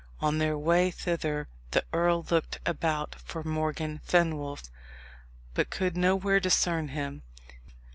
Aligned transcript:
On 0.19 0.39
their 0.39 0.57
way 0.57 0.89
thither 0.89 1.47
the 1.69 1.85
earl 1.93 2.25
looked 2.31 2.57
about 2.65 3.13
for 3.23 3.43
Morgan 3.43 4.01
Fenwolf, 4.03 4.67
but 5.53 5.69
could 5.69 5.95
nowhere 5.95 6.39
discern 6.39 6.87
him. 6.87 7.21